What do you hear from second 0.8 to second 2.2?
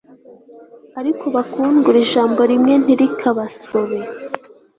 ariko bakundwa iri